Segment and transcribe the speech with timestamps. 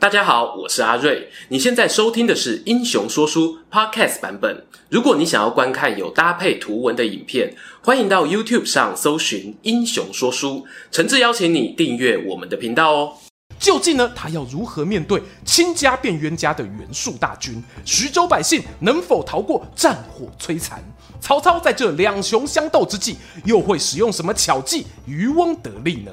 [0.00, 1.28] 大家好，我是阿瑞。
[1.50, 4.64] 你现在收听的是《英雄说书》Podcast 版本。
[4.88, 10.60] 如果你想要观看有搭配图文的影片，欢迎到 YouTube 上搜寻《英雄说书》，
[10.90, 13.12] 诚挚邀请你订阅我们的频道哦。
[13.58, 17.62] 究竟呢，他要如何面对亲家变冤家的袁术大军？
[17.84, 20.82] 徐州百姓能否逃过战火摧残？
[21.20, 26.10] 曹操在这两雄相斗之际，又会使用什么巧计渔翁得利呢？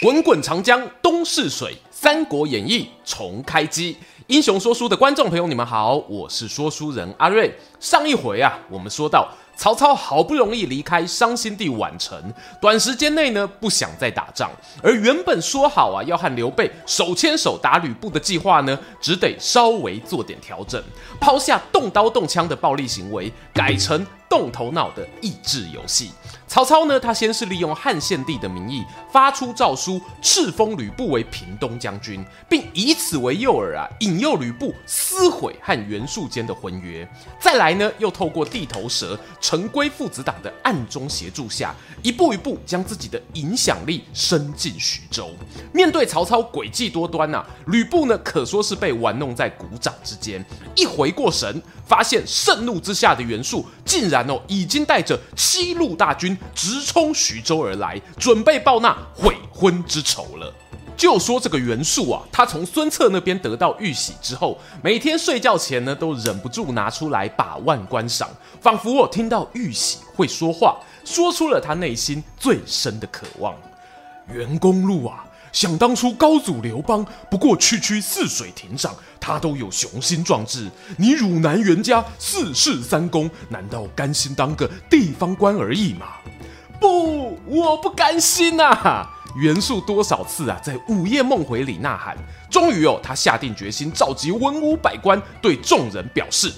[0.00, 3.96] 滚滚长江东逝水，《三国演义》重开机。
[4.28, 7.52] 英雄说书的观众朋友，你们好，我是说书人阿瑞。
[7.80, 14.48] 上一回啊，我们说到曹操好不容易离开伤心地宛城，短时间内呢不想再打仗，
[14.80, 20.80] 而原本说好啊要和刘备手牵手打吕布的计划呢，只得稍微做点调整，
[21.18, 26.10] 抛下动刀动枪的暴力行为，改成动头脑的益智游戏。
[26.46, 28.82] 曹操呢，他先是利用汉献帝的名义
[29.12, 37.06] 发出诏书，敕封吕布为平东将军，并以此为诱饵啊，引诱吕布撕毁和袁术间的婚约。
[37.38, 45.30] 再来呢，又透过地头蛇陈规父子党的暗中协助下，一步一步将自己的影响力伸进徐州。
[45.70, 50.42] 面对曹操诡计多端啊，吕布呢可说是被玩弄在股掌之间。
[50.74, 56.36] 一回过神，发现盛怒之下的袁术竟然哦已经带着七路大军。
[56.54, 60.52] 直冲徐州而来，准备报那悔婚之仇了。
[60.96, 68.28] 就说这个袁术啊，他从孙策那边得到玉玺之后，每天睡觉前呢，都忍不住拿出来把玩观赏，
[68.60, 73.54] 仿佛我听到玉玺会说话，说出了他内心最深的渴望。
[74.30, 80.70] 袁公路啊，想当初高祖刘邦，不过区区泗水亭长，他都有雄心壮志。
[80.96, 86.06] 你汝南袁家四世三公，难道甘心当个地方官而已吗？
[86.80, 89.14] 不，我不甘心呐、啊！
[89.36, 92.16] 袁术多少次啊，在午夜梦回里呐喊。
[92.50, 96.52] 终于哦，他下定决心，召集文武百官，对众人表示：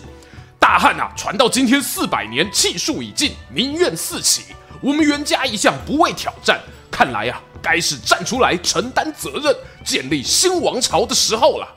[0.59, 4.55] 大汉啊，传到今天四百年，气数已尽，民怨四起。
[4.81, 9.55] 我们袁家一向不畏挑战，看来啊，该是站出来承担责任，
[9.85, 11.69] 建立新王朝的时候了。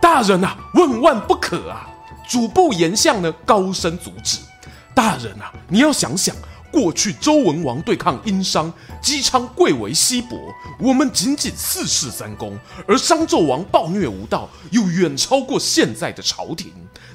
[0.00, 1.88] 大人啊，万万不可啊！
[2.28, 4.38] 主簿严相呢，高声阻止。
[4.94, 6.34] 大人啊，你要想想。
[6.70, 10.38] 过去周文王对抗殷商，姬昌贵为西伯，
[10.78, 16.70] 我们仅仅四世三公，而商纣王暴虐无道，又远超过现在的朝廷，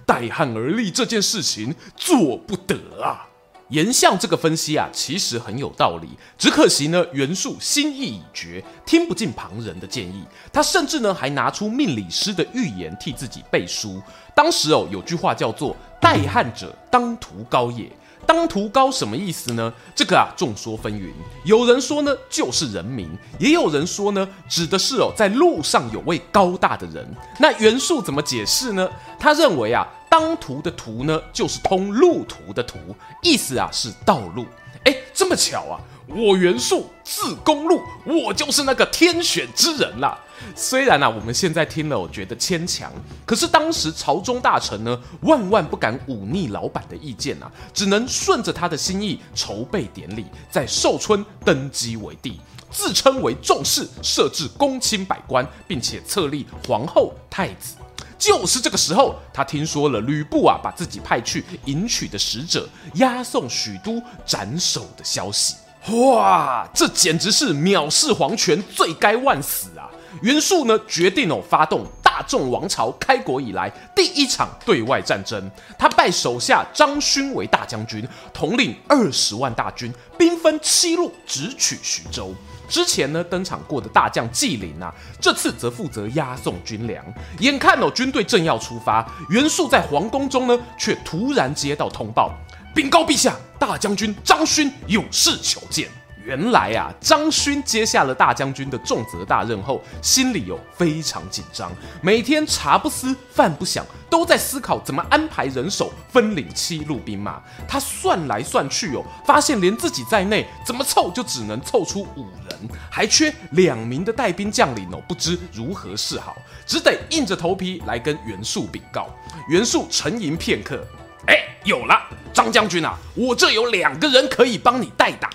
[0.07, 3.27] 代汉而立这件事情做不得啊！
[3.73, 6.07] 严相这个分析啊，其实很有道理，
[6.37, 13.99] 只可惜呢，袁术心意已决，听不进旁人的建议，他甚至呢还拿出命理师的预言替自己背书。
[14.35, 17.91] 当时哦，有句话叫做“代汉者，当涂高也”。
[18.25, 19.73] 当涂高什么意思呢？
[19.93, 21.11] 这个啊，众说纷纭。
[21.43, 27.05] 有人说呢，就是人名；也有人说呢，指的是哦，在路上有位高大的人。
[27.37, 28.89] 那袁术怎么解释呢？
[29.19, 32.77] 他认为啊，当涂的涂呢，就是通路途的途，
[33.23, 34.45] 意思啊是道路。
[34.83, 35.81] 哎，这么巧啊！
[36.05, 40.15] 我袁术字公路，我就是那个天选之人啦。
[40.55, 42.93] 虽然啊，我们现在听了，我觉得牵强，
[43.25, 57.77] 可是当时朝中大臣呢，万万不敢忤逆老板的意见啊，只能顺着他的心意筹备典礼，在寿春登基为帝，自称为重士，设置公卿百官，并且册立皇后、太子。
[58.17, 65.55] 就是这个时候，他听说了吕布啊，把自己派去迎娶的使者押送许都斩首的消息。
[65.89, 69.89] 哇，这简直是藐视皇权，罪该万死啊！
[70.21, 75.51] 袁术呢，决定哦，发动大众王朝开国以来第一场对外战争。
[75.77, 82.33] 他拜手下张勋为大将军，统领二十万大军，兵分七路，直取徐州。
[82.73, 84.91] 之前呢，登场过的大将纪灵啊，
[85.21, 87.05] 这次则负责押送军粮。
[87.37, 92.33] 眼看哦，军队正要出发，袁术在皇宫中呢，却突然接到通报，
[92.73, 95.87] 禀告陛下，大将军张勋有事求见。
[96.25, 101.71] 原来啊，张勋接下了大将军的重责大任后，心里有非常紧张，
[102.01, 107.41] 每天茶不思饭不想，都在思考怎么安排人手分领七路兵马。
[107.67, 119.09] 他算来算去哦，发现连自己在内，怎么凑就只能凑出五人，还缺两名的带兵将领哦，不知如何是好，只得硬着头皮来跟袁术禀告。
[119.49, 120.85] 袁术沉吟片刻，
[121.27, 121.35] 哎，
[121.65, 121.99] 有了，
[122.31, 125.29] 张将军啊，我这有两个人可以帮你代打。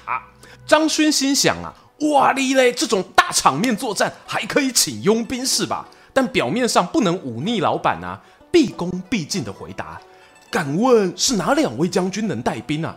[0.68, 1.72] 张勋心想啊，
[2.12, 5.88] 哇哩嘞，这种大场面作战还可以请佣兵是吧？
[6.12, 8.20] 但表面上不能忤逆老板啊，
[8.52, 9.98] 毕恭毕敬的回答
[10.52, 12.94] ：“敢问是哪两位将军能带兵啊？”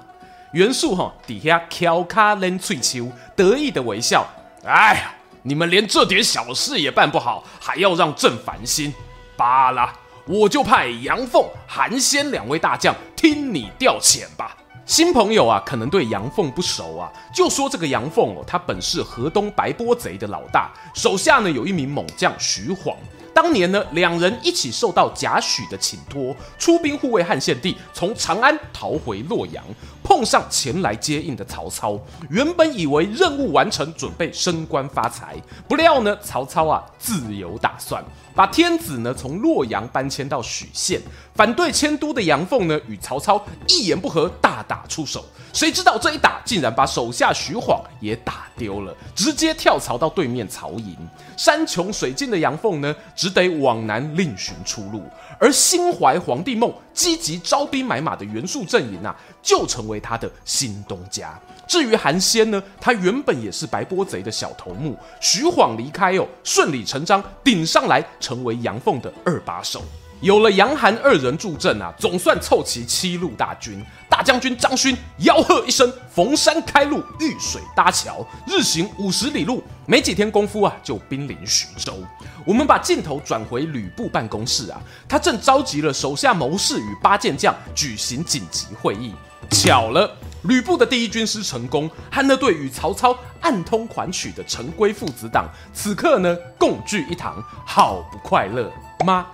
[0.51, 4.27] 袁术哈底下翘卡冷翠秋，得意的微笑。
[4.65, 8.93] 哎呀，你们连这点小事也办不好，还要让朕烦心。
[9.37, 9.93] 罢了，
[10.25, 14.57] 我就派杨凤、韩先两位大将听你调遣吧。
[14.91, 22.93] 新朋友啊，可能对杨凤不熟啊，就说这个杨凤哦，他本是河东白波贼的老大，手下呢有一名猛将徐晃。
[23.33, 29.63] 当年呢，两人一起受到贾诩的请托，出兵护卫汉献帝，从长安逃回洛阳，
[30.03, 31.99] 碰上前来接应的曹操。
[32.29, 35.35] 原本以为任务完成，准备升官发财，
[35.67, 38.03] 不料呢，曹操啊自有打算，
[38.35, 41.01] 把天子呢从洛阳搬迁到许县。
[41.33, 45.25] 反对迁都的杨凤呢，与曹操一言不合，大打出手。
[45.53, 50.95] 谁知道这一打，竟然把手下徐晃也打丢了，直接跳槽到对面曹营。
[51.35, 55.03] 山穷水尽的杨凤呢，只得往南另寻出路。
[55.39, 61.39] 而心怀皇帝梦、积极招兵买马的袁术阵营啊，就成为他的新东家。
[61.67, 69.83] 至于韩先呢，他原本也是白波贼的小头目，徐晃离开哦，顺理成章顶上来成为杨凤的二把手。
[70.21, 73.83] 有了杨韩二人助阵啊，总算凑齐七路大军。
[74.07, 81.97] 大将军张勋吆喝一声，逢山开路，遇水搭桥，日行五十里路，没几天功夫啊，就兵临徐州。
[82.45, 84.79] 我们把镜头转回吕布办公室啊，
[85.09, 89.15] 他正召集了手下谋士与八健将举行紧急会议。
[89.49, 98.71] 巧了，吕布的第一军师陈宫和那对与曹操暗通款曲的陈规父子党，此刻呢共聚一堂，好不快乐
[99.05, 99.25] 吗？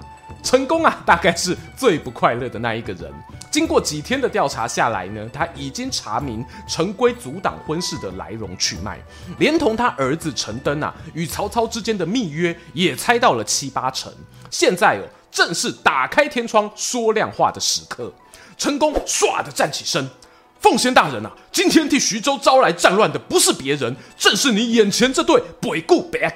[0.48, 3.12] 成功啊，大概是最不快乐的那一个人。
[3.52, 8.98] 经过几天的调查下来呢，他已经查明陈规阻挡婚事的来龙去脉，
[9.40, 14.10] 连同他儿子陈登啊与曹操之间的密约也猜到了七八成。
[14.50, 18.10] 现在哦，正是打开天窗说亮话的时刻。
[18.58, 20.10] 陈功唰的站起身，
[20.62, 26.34] 奉先大人啊，今天替徐州招来战乱的不是别人，正是你眼前这对背骨白。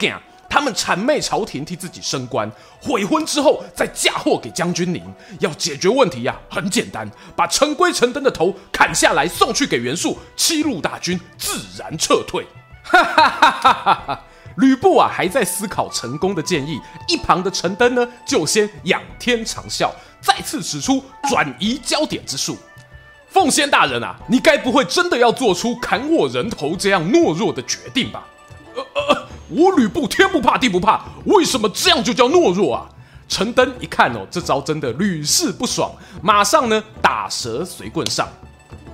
[0.52, 2.52] 他们谄媚朝廷，替自己升官，
[2.82, 5.02] 悔婚之后再嫁祸给将军您。
[5.40, 12.46] 要解决问题呀、很简单，把陈规、陈登的头砍下来送去给袁术，七路大军自然撤退。
[12.84, 14.24] 哈哈哈哈哈哈！
[14.58, 19.90] 吕布啊，还在思考陈宫的建议，一旁的陈登呢，就先仰天长啸，
[20.20, 22.58] 再次使出转移焦点之术。
[23.30, 28.26] 奉先大人啊，你该不会真的要做出砍我人头这样懦弱的决定吧？
[29.52, 32.90] 我吕布天不怕地不怕，为什么这样就叫懦弱啊？
[33.28, 38.28] 陈登一看哦，这招真的屡试不爽，马上呢打蛇随棍上。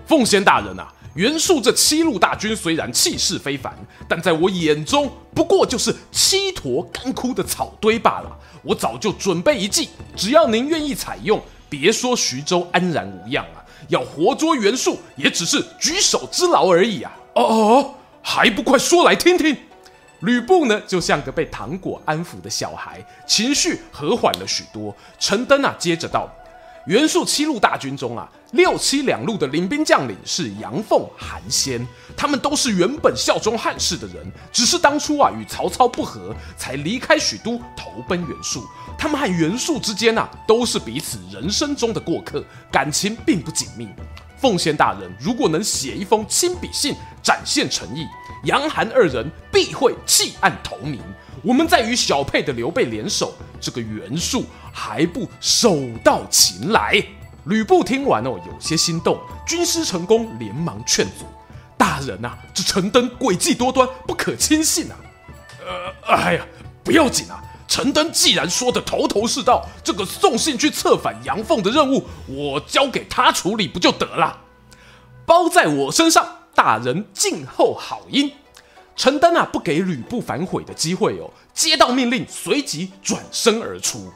[0.06, 3.74] 奉先大人啊，袁术这七路大军虽然气势非凡，
[4.08, 8.38] 但在我眼中不过就是七坨干枯的草堆罢了。
[8.64, 17.12] 我早就准备一计，只要您愿意采用，别说徐州安然无恙啊，要活捉袁术也只是举手之劳而已啊！
[17.36, 19.56] 哦哦哦，还不快说来听听？
[20.22, 24.96] 吕布呢，就像个被糖果安抚的小孩，情绪和缓了许多。
[25.20, 26.28] 陈登啊，接着道
[26.88, 31.86] ：“袁术七路大军中啊，六七两路的领兵将领是杨凤、韩先，
[32.16, 38.66] 他们都是原本效忠汉室的人，只是当初啊与曹操不和，才离开许都投奔袁术。
[38.98, 43.88] 他们和袁术之间啊，都是彼此人生中的过客，感情并不紧密。
[44.40, 48.06] 奉先大人如果能写一封亲笔信，展现诚意。”
[48.46, 51.02] 杨韩二人必会弃暗投明，
[51.44, 57.04] 我们再与小沛的刘备联手，这个袁术还不手到擒来？
[57.46, 59.20] 吕布听完哦，有些心动。
[59.46, 61.26] 军师陈宫连忙劝阻
[61.78, 64.96] ：“大人呐、这陈登诡计多端，不可轻信啊！”
[65.66, 66.46] 呃，哎呀，
[66.84, 74.38] 不要紧啊，陈登既然说的头头是道，这个送信去策反杨凤的任务，我交给他处理不就得了？
[75.26, 76.26] 包在我身上。
[76.56, 78.32] 大人静候好音。
[78.96, 81.30] 陈登啊，不给吕布反悔的机会哦。
[81.54, 84.12] 接到命令，随即转身而出。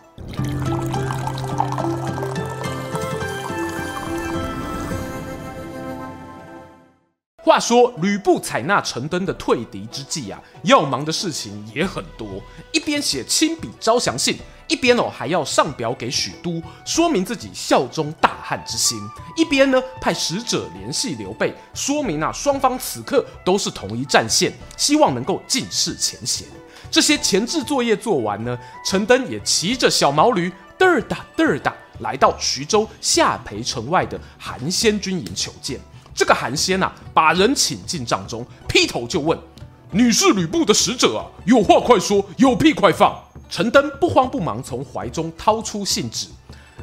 [7.43, 14.37] 话说，吕布采纳陈登的退敌之计啊，要忙的事情也很多，一边写亲笔招降信。
[14.67, 18.97] 一边哦还要上表给许都，说明自己效忠大汉之心；
[19.35, 26.47] 一边呢派使者联系刘备，说明啊双方此刻都是同一战线，希望能够尽释前嫌。
[26.89, 35.81] 这些前置作业做完呢，陈登也骑着小毛驴嘚儿哒嘚儿哒来到徐州下邳城外的韩先军营求见。
[36.13, 39.37] 这个韩先啊，把人请进帐中，劈头就问
[39.91, 41.25] ：“你是吕布的使者啊？
[41.45, 43.17] 有话快说，有屁快放。”
[43.49, 46.27] 陈登不慌不忙从怀中掏出信纸，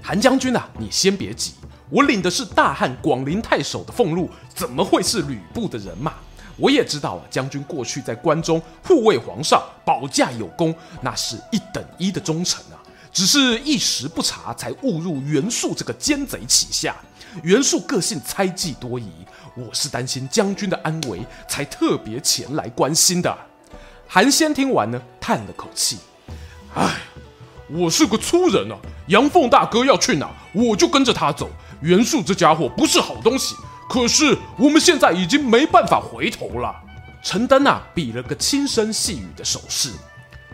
[0.02, 1.54] 韩将军啊，你先别急，
[1.88, 6.12] 我领的是大汉广陵太守的俸禄，怎么会是吕布的人马？
[6.58, 12.76] 我也知道啊，将军过去在关中护卫皇上，保驾有功，那是一等一的忠臣啊。
[13.12, 16.96] 只是一时不察，才误入袁术这个奸贼旗下。
[17.42, 19.10] 袁术个性猜忌多疑，
[19.54, 23.36] 我是担心将军的安危，才特别前来关心的。
[24.06, 25.98] 韩先听完呢，叹了口气
[26.74, 26.96] ：“唉，
[27.68, 31.50] 我是个粗人啊，杨凤大哥要去哪，我就跟着他走。
[31.82, 33.54] 袁术这家伙不是好东西，
[33.88, 36.74] 可是我们现在已经没办法回头了。”
[37.22, 39.92] 陈登啊，比了个轻声细语的手势：“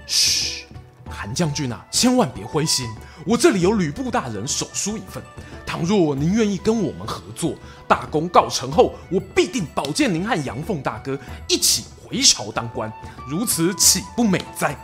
[0.06, 0.64] 嘘。”
[1.08, 2.88] 韩将军啊，千万别灰心，
[3.26, 5.23] 我这里有吕布大人手书一份。
[5.66, 7.54] 倘若您愿意跟我们合作，
[7.88, 11.18] 大功告成后，我必定保荐您和杨凤大哥
[11.49, 12.92] 一起回朝当官，
[13.28, 14.76] 如此岂不美哉？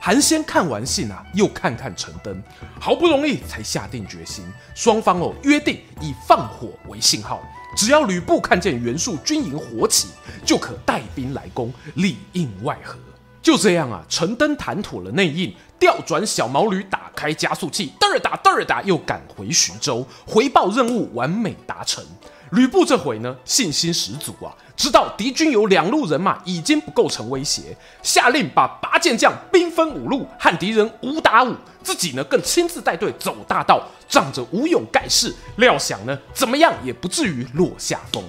[0.00, 2.42] 韩先看完信啊，又看看陈登，
[2.80, 4.44] 好不容易才下定决心，
[4.74, 7.40] 双方哦约定以放火为信号，
[7.76, 10.08] 只要吕布看见袁术军营火起，
[10.44, 12.96] 就可带兵来攻，里应外合。
[13.42, 22.04] 就这样啊，陈登谈妥了内应，调转小毛驴，打开加速器，嘚儿打嘚儿打，又赶回徐州，回报任务完美达成。
[22.52, 38.22] 吕布这回呢，信心十足啊，知道敌军有两路人马已经不构成威胁，下令把八健将兵分五路，和敌人五打五，自己呢更亲自带队走大道，仗着武勇盖世，料想呢怎么样也不至于落下风。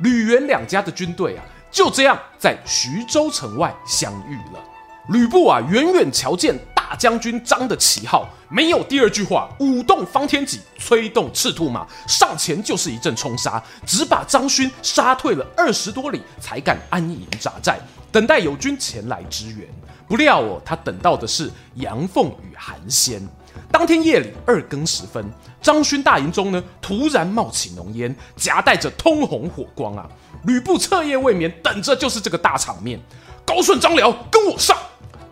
[0.00, 1.44] 吕袁两家的军队啊。
[1.70, 4.60] 就这样，在徐州城外相遇了。
[5.08, 17.78] 吕布啊，远远瞧见大将军张的旗号，没有第二句话，舞动方天戟，催动赤兔马，上前就是一阵冲杀，只把张勋杀退了二十多里，才敢安营扎寨，
[18.12, 19.66] 等待友军前来支援。
[20.06, 23.26] 不料哦，他等到的是杨凤与韩先。
[23.70, 25.24] 当天夜里二更时分，
[25.60, 30.08] 张勋大营中呢，突然冒起浓烟，夹带着通红火光啊！
[30.44, 32.98] 吕布彻夜未眠，等着就是这个大场面。
[33.44, 34.76] 高顺、张辽，跟我上！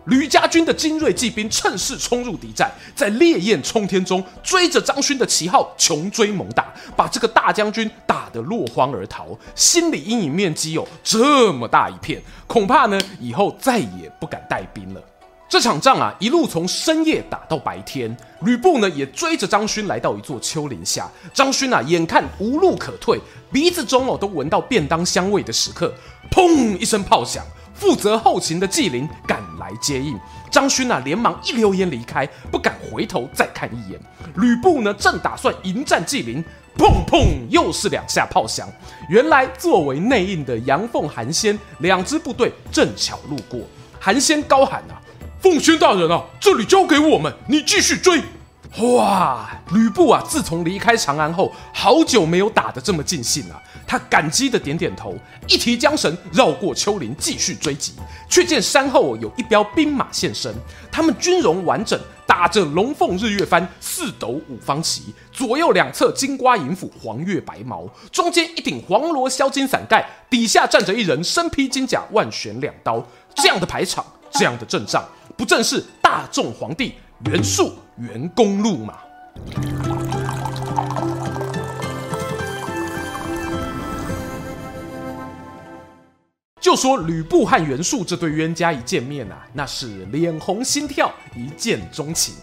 [0.05, 9.37] 吕家军的精锐骑兵趁势冲入敌寨，在烈焰冲天中追着张勋的旗号穷追猛打，把这个大将军打得落荒而逃。
[9.53, 15.01] 心理阴影面积有这么大一片，恐怕呢以后再也不敢带兵了。
[15.49, 18.15] 这场仗啊，一路从深夜打到白天。
[18.41, 21.09] 吕布呢，也追着张勋来到一座丘陵下。
[21.33, 23.17] 张勋啊，眼看无路可退，
[23.49, 25.93] 鼻子中哦都闻到便当香味的时刻，
[26.29, 30.19] 砰一声炮响，负责后勤的纪灵赶来接应。
[30.51, 33.97] 张勋啊，连忙一溜烟离开，不敢回头再看一眼。
[34.35, 36.43] 吕布呢，正打算迎战纪灵，
[36.77, 38.67] 砰砰，又是两下炮响。
[39.09, 43.61] 原来作为内应的杨凤、韩先两支部队正巧路过，
[43.97, 44.99] 韩先高喊啊。
[45.41, 48.21] 奉宣大人啊，这里交给我们，你继续追。
[48.79, 53.61] 哇，吕布啊，自从离开长安后，好久没有打得这么尽兴了。
[53.87, 55.15] 他感激的点点头，
[55.47, 57.93] 一提缰绳，绕过丘陵，继续追击。
[58.29, 60.53] 却见山后有一彪兵马现身，
[60.91, 73.03] 他们军容完整，打着龙凤日月幡、四斗五方旗，左右两侧金瓜银斧、黄月白毛，中间一顶黄罗销金伞盖，底下站着一人身披金甲，万旋两刀。
[73.35, 75.07] 这样的排场，这样的阵仗。
[75.37, 78.95] 不正是大众皇帝袁术袁公路吗？
[86.59, 92.33] 就说吕布和袁术这对冤家一见面啊，那是脸红心跳，一见钟情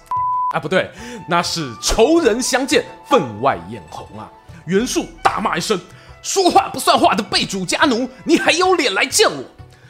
[0.54, 0.88] 啊，不对，
[1.28, 4.30] 那是仇人相见分外眼红啊。
[4.66, 5.78] 袁术大骂一声
[6.22, 9.44] ：“说话不算话的背主家奴，你还有脸来见我？”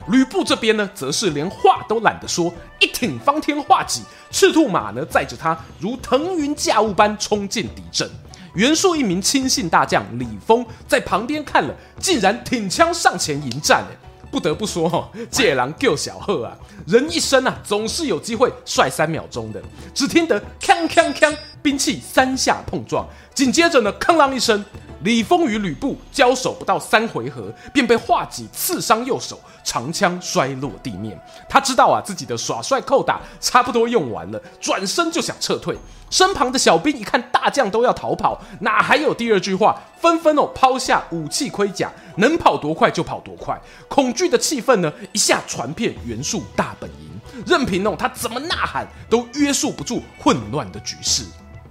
[0.08, 8.08] 吕布这边呢，则是连话都懒得说，一挺方天画戟，赤兔马呢载着他如腾云驾雾般冲进敌阵。
[8.54, 13.84] 袁术一名亲信大将李丰在旁边看了，竟然挺枪上前迎战。
[14.30, 16.56] 不得不说哈，借狼救小贺啊，
[16.86, 19.62] 人一生啊总是有机会帅三秒钟的。
[19.94, 21.32] 只听得锵锵锵，
[21.62, 24.64] 兵器三下碰撞，紧接着呢，哐啷一声。
[25.04, 31.18] 李丰与吕布交手不到三回合，便被画戟刺伤右手，长枪摔落地面。
[31.46, 35.76] 他知道啊，自己的耍帅扣打差不多用完了，转身就想撤退。
[36.08, 39.78] 身旁的小兵一看大将都要逃跑，哪还有第二句话？
[40.00, 43.60] 纷纷哦抛下武器盔甲，能跑多快就跑多快。
[43.88, 51.24] 恐惧的气氛呢，一下传遍袁术大本营，任凭哦他怎么呐喊，都约束不住混乱的局势。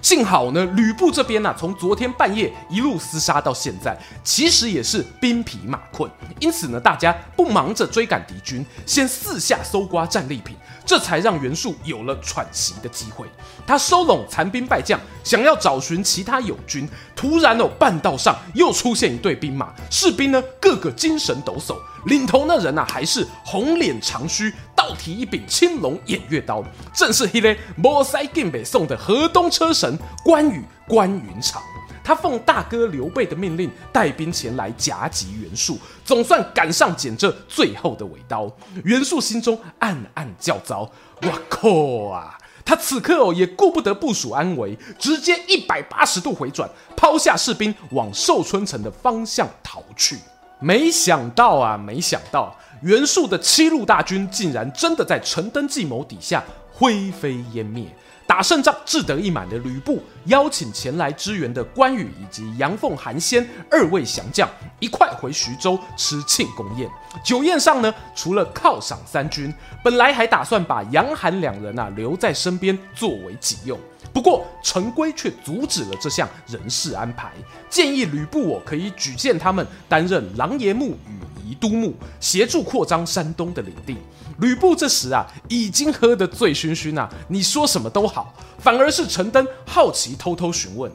[0.03, 13.25] 幸好呢，吕布这边呢、从昨天半夜一路厮杀到现在，其实也是兵疲马困，因此呢，大家不忙着追赶敌军，先四下搜刮战利品，这才让袁术有了喘息的机会。
[13.65, 24.53] 他收拢残兵败将，想要找寻其他友军，突然哦，半道上又出现一队兵马，士兵呢，个个精神抖擞，领头那人呐、啊，还是红脸长须。
[24.75, 26.61] 倒提一柄青龙偃月刀，
[26.93, 31.61] 正是迄个无塞进北宋的河东车神关羽关云长。
[32.03, 38.51] 他奉大哥刘备的命令，带兵前来夹击袁术，总算赶上捡这最后的尾刀。
[38.83, 40.91] 袁术心中暗暗叫糟
[41.23, 50.17] ：“哇靠啊！”他此刻哦，也顾不得部署安危，直接一百八十度回转，抛下士兵往寿春城的方向逃去。
[50.63, 52.55] 没想到啊，没想到。
[52.81, 57.85] 袁术的七路大军竟然真的在陈登计谋底下灰飞烟灭。
[58.25, 64.49] 打胜仗志得意满的吕布邀请前来支援的关羽以及杨凤、韩先二位降将
[64.79, 66.89] 一块回徐州吃庆功宴。
[67.23, 69.53] 酒宴上呢，除了犒赏三军，
[69.83, 73.77] 本来还打算把杨韩两人啊留在身边作为己用。
[74.11, 77.31] 不过陈规却阻止了这项人事安排，
[77.69, 81.19] 建议吕布我可以举荐他们担任琅琊幕与。
[81.53, 83.97] 都牧协助扩张山东的领地，
[84.39, 90.91] 吕布这时啊已经喝得醉醺醺啊，你说什么都好，反而是陈登好奇偷偷询问：“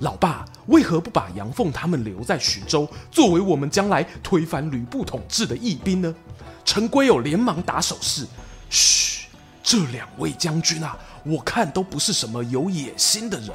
[0.00, 6.14] 老爸为何不把杨凤他们留在徐州，作为我们将来推翻吕布统治的义兵呢？”
[6.64, 8.26] 陈规友连忙打手势
[8.70, 9.26] ：“嘘，
[9.62, 13.50] 这两位将军啊，我看都不是什么有野心的人，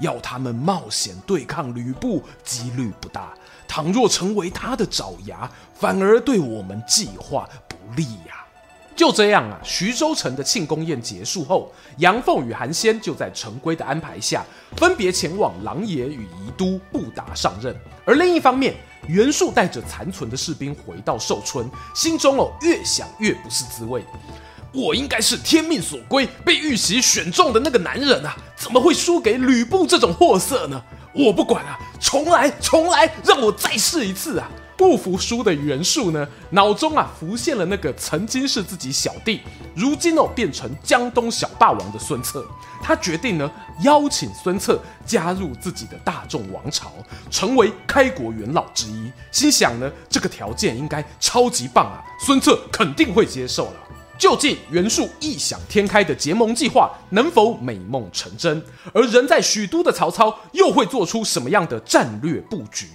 [0.00, 3.32] 要他们冒险对抗吕布，几率不大。”
[3.66, 8.44] 倘若成为他的爪牙，反而对我们计划不利呀、
[8.94, 14.44] 就这样啊，徐州城的庆功宴结束后，杨凤与韩先就在陈规的安排下，
[14.76, 17.74] 分别前往琅琊与宜都布达上任。
[18.04, 18.74] 而另一方面，
[19.08, 24.04] 袁术带着残存的士兵回到寿春，心中哦越想越不是滋味。
[24.72, 30.82] 我应该是天命所归，被玉玺选中的那个男人啊，怎么会输给吕布这种货色呢？
[31.14, 34.50] 我不管啊，重来，重来，让我再试一次啊！
[34.76, 39.40] 不服输的袁术呢，脑中啊浮现了那个曾经是自己小弟，
[39.76, 42.44] 如今哦变成江东小霸王的孙策。
[42.82, 43.48] 他决定呢
[43.82, 46.90] 邀请孙策加入自己的大众王朝，
[47.30, 49.12] 成为开国元老之一。
[49.30, 53.83] 心想呢这个条件应该超级棒啊，孙策肯定会接受了。
[54.18, 58.62] 究竟袁术异想天开的结盟计划能否美梦成真？
[58.92, 62.86] 而人在许都的曹操又会做出什么样的战略布局？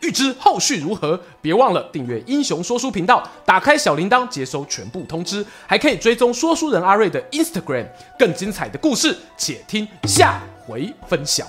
[0.00, 7.86] 欲知后续如何，别忘了订阅英雄说书频道，打开小铃铛接收全部通知，还可以追踪说书人阿瑞的 Instagram。
[8.18, 11.46] 更精彩的故事，且听下回分晓。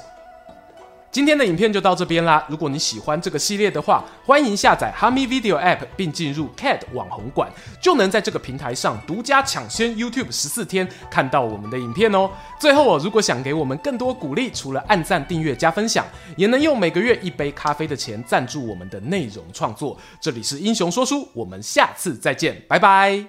[1.17, 2.45] 今天的影片就到这边啦。
[2.47, 7.51] 如果你喜欢这个系列的话，欢迎下载哈密 Video App 并进入 CAD 网红馆，
[7.82, 12.30] 就能在这个平台上独家抢先 YouTube 十四天看到我们的影片哦。
[12.60, 19.97] 最后哦，如果想给我们更多鼓励，除了按赞、订阅、加分享，也能用每个月一杯咖啡的钱赞助我们的内容创作。
[20.21, 23.27] 这里是英雄说书，我们下次再见，拜拜。